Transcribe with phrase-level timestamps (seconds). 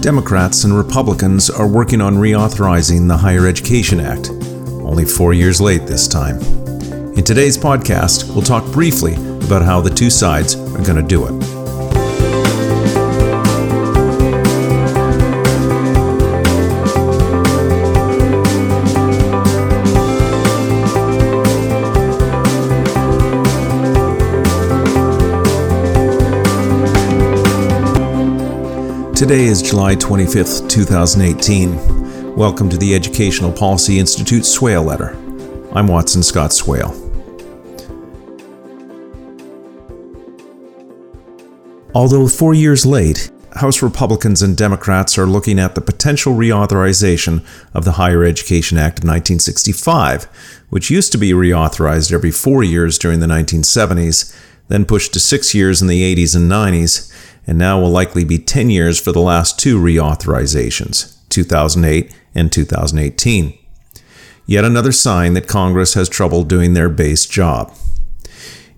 [0.00, 5.86] Democrats and Republicans are working on reauthorizing the Higher Education Act, only four years late
[5.86, 6.40] this time.
[7.18, 11.26] In today's podcast, we'll talk briefly about how the two sides are going to do
[11.26, 11.59] it.
[29.20, 32.34] Today is July 25th, 2018.
[32.36, 35.14] Welcome to the Educational Policy Institute Swail Letter.
[35.74, 36.88] I'm Watson Scott Swail.
[41.94, 47.44] Although four years late, House Republicans and Democrats are looking at the potential reauthorization
[47.74, 50.24] of the Higher Education Act of 1965,
[50.70, 54.34] which used to be reauthorized every four years during the 1970s,
[54.68, 57.09] then pushed to six years in the 80s and 90s,
[57.46, 63.58] and now will likely be 10 years for the last two reauthorizations, 2008 and 2018.
[64.46, 67.72] Yet another sign that Congress has trouble doing their base job.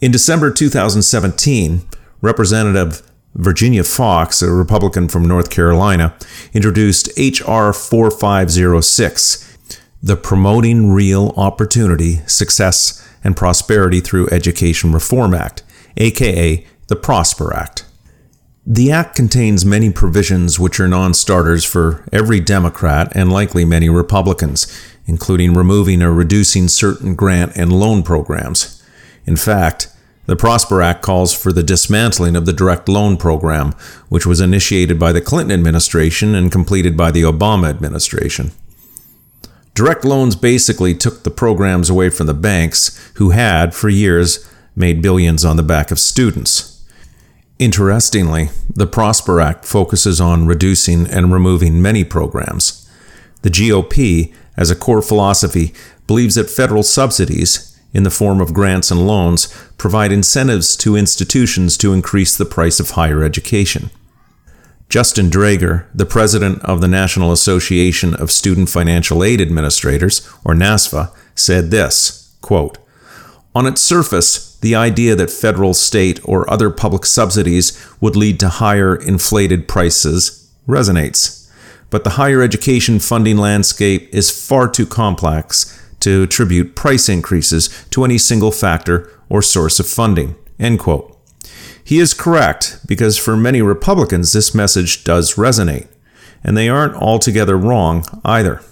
[0.00, 1.82] In December 2017,
[2.20, 3.02] Representative
[3.34, 6.14] Virginia Foxx, a Republican from North Carolina,
[6.52, 7.72] introduced H.R.
[7.72, 9.58] 4506,
[10.02, 15.62] the Promoting Real Opportunity, Success, and Prosperity Through Education Reform Act,
[15.96, 17.85] aka the Prosper Act.
[18.68, 23.88] The Act contains many provisions which are non starters for every Democrat and likely many
[23.88, 24.66] Republicans,
[25.06, 28.82] including removing or reducing certain grant and loan programs.
[29.24, 29.88] In fact,
[30.26, 33.70] the Prosper Act calls for the dismantling of the direct loan program,
[34.08, 38.50] which was initiated by the Clinton administration and completed by the Obama administration.
[39.74, 45.02] Direct loans basically took the programs away from the banks, who had, for years, made
[45.02, 46.75] billions on the back of students.
[47.58, 52.88] Interestingly, the Prosper Act focuses on reducing and removing many programs.
[53.40, 55.72] The GOP, as a core philosophy,
[56.06, 59.46] believes that federal subsidies, in the form of grants and loans,
[59.78, 63.90] provide incentives to institutions to increase the price of higher education.
[64.90, 71.10] Justin Draeger, the president of the National Association of Student Financial Aid Administrators, or NASFAA,
[71.34, 72.76] said this quote,
[73.54, 78.48] On its surface, the idea that federal, state, or other public subsidies would lead to
[78.48, 81.48] higher inflated prices resonates.
[81.88, 88.02] But the higher education funding landscape is far too complex to attribute price increases to
[88.04, 90.34] any single factor or source of funding.
[90.58, 91.16] End quote.
[91.84, 95.86] He is correct because for many Republicans this message does resonate,
[96.42, 98.62] and they aren't altogether wrong either.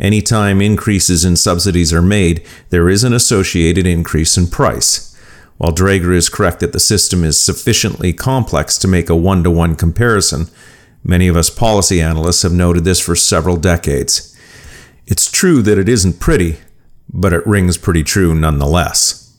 [0.00, 5.14] Anytime increases in subsidies are made, there is an associated increase in price.
[5.58, 9.50] While Draeger is correct that the system is sufficiently complex to make a one to
[9.50, 10.46] one comparison,
[11.04, 14.34] many of us policy analysts have noted this for several decades.
[15.06, 16.60] It's true that it isn't pretty,
[17.12, 19.36] but it rings pretty true nonetheless.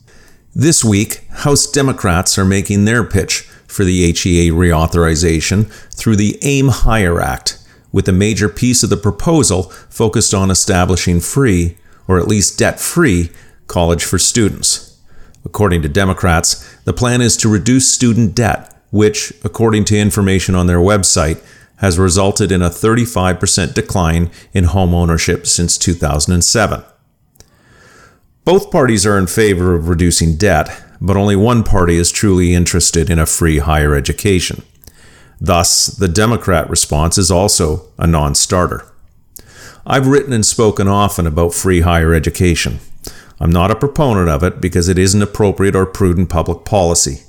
[0.54, 6.68] This week, House Democrats are making their pitch for the HEA reauthorization through the AIM
[6.68, 7.58] Higher Act,
[7.92, 11.76] with a major piece of the proposal focused on establishing free,
[12.08, 13.30] or at least debt free,
[13.66, 14.98] college for students.
[15.44, 20.66] According to Democrats, the plan is to reduce student debt, which, according to information on
[20.66, 21.42] their website,
[21.76, 26.84] has resulted in a 35% decline in home ownership since 2007.
[28.44, 30.68] Both parties are in favor of reducing debt,
[31.00, 34.62] but only one party is truly interested in a free higher education.
[35.44, 38.86] Thus, the Democrat response is also a non starter.
[39.84, 42.78] I've written and spoken often about free higher education.
[43.40, 47.24] I'm not a proponent of it because it isn't appropriate or prudent public policy.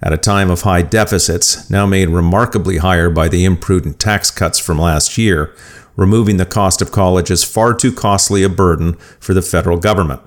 [0.00, 4.58] At a time of high deficits, now made remarkably higher by the imprudent tax cuts
[4.58, 5.54] from last year,
[5.96, 10.22] removing the cost of college is far too costly a burden for the federal government,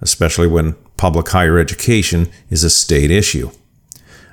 [0.00, 3.50] especially when public higher education is a state issue.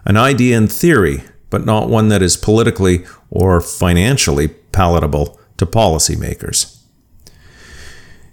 [0.06, 6.82] An idea in theory, but not one that is politically or financially palatable to policymakers.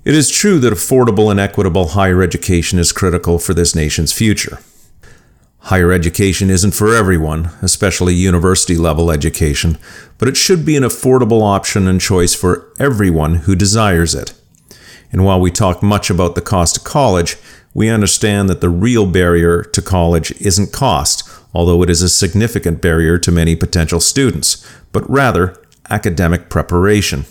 [0.04, 4.58] It is true that affordable and equitable higher education is critical for this nation's future.
[5.66, 9.78] Higher education isn't for everyone, especially university level education,
[10.18, 14.32] but it should be an affordable option and choice for everyone who desires it.
[15.12, 17.36] And while we talk much about the cost of college,
[17.74, 22.80] we understand that the real barrier to college isn't cost, although it is a significant
[22.80, 25.56] barrier to many potential students, but rather
[25.90, 27.24] academic preparation.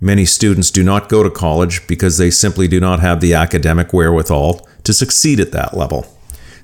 [0.00, 3.92] Many students do not go to college because they simply do not have the academic
[3.92, 6.06] wherewithal to succeed at that level.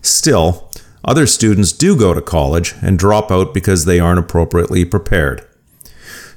[0.03, 0.71] Still,
[1.05, 5.47] other students do go to college and drop out because they aren't appropriately prepared.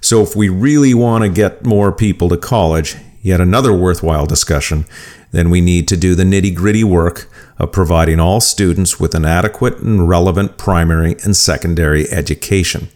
[0.02, 4.86] So, if we really want to get more people to college, yet another worthwhile discussion,
[5.32, 7.28] then we need to do the nitty gritty work
[7.58, 12.88] of providing all students with an adequate and relevant primary and secondary education.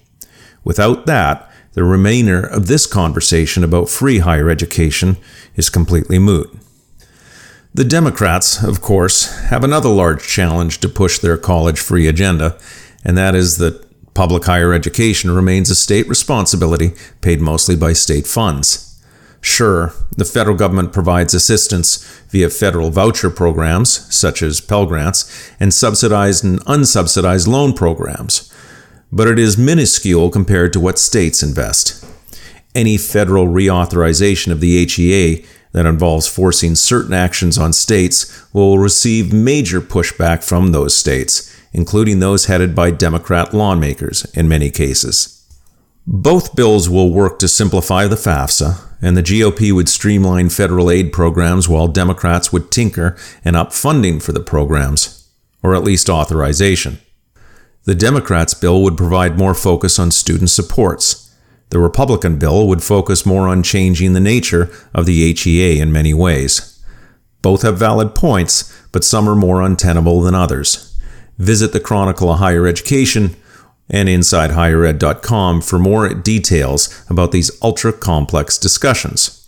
[0.64, 5.18] Without that, the remainder of this conversation about free higher education
[5.56, 6.56] is completely moot.
[7.74, 12.56] The Democrats, of course, have another large challenge to push their college free agenda,
[13.04, 13.84] and that is that
[14.14, 16.92] public higher education remains a state responsibility
[17.22, 18.89] paid mostly by state funds.
[19.42, 21.98] Sure, the federal government provides assistance
[22.30, 28.54] via federal voucher programs, such as Pell Grants, and subsidized and unsubsidized loan programs,
[29.12, 32.06] but it is minuscule compared to what states invest.
[32.76, 39.32] Any federal reauthorization of the HEA that involves forcing certain actions on states will receive
[39.34, 45.39] major pushback from those states, including those headed by Democrat lawmakers in many cases.
[46.08, 51.14] Both bills will work to simplify the FAFSA, and the GOP would streamline federal aid
[51.14, 53.16] programs while Democrats would tinker
[53.46, 55.30] and up funding for the programs,
[55.62, 57.00] or at least authorization.
[57.86, 61.34] The Democrats' bill would provide more focus on student supports.
[61.70, 66.14] The Republican bill would focus more on changing the nature of the HEA in many
[66.14, 66.84] ways.
[67.42, 70.98] Both have valid points, but some are more untenable than others.
[71.38, 73.36] Visit the Chronicle of Higher Education
[73.90, 79.48] and InsideHigherEd.com for more details about these ultra complex discussions.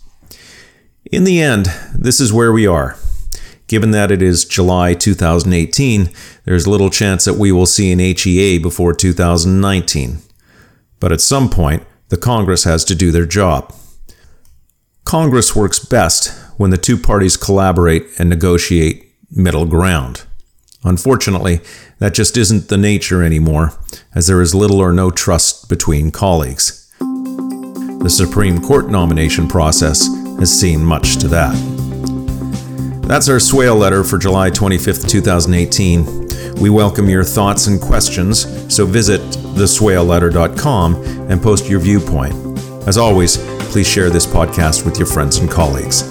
[1.10, 2.96] In the end, this is where we are.
[3.68, 6.10] Given that it is July 2018,
[6.44, 10.18] there's little chance that we will see an HEA before 2019.
[11.00, 13.74] But at some point, the Congress has to do their job.
[15.04, 20.24] Congress works best when the two parties collaborate and negotiate middle ground.
[20.84, 21.60] Unfortunately,
[21.98, 23.72] that just isn't the nature anymore,
[24.14, 26.90] as there is little or no trust between colleagues.
[26.98, 30.08] The Supreme Court nomination process
[30.38, 31.54] has seen much to that.
[33.06, 36.60] That's our Swail letter for July 25th, 2018.
[36.60, 40.94] We welcome your thoughts and questions, so visit theswailletter.com
[41.30, 42.34] and post your viewpoint.
[42.88, 43.36] As always,
[43.70, 46.10] please share this podcast with your friends and colleagues.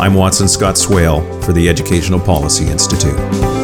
[0.00, 3.63] I'm Watson Scott Swail for the Educational Policy Institute.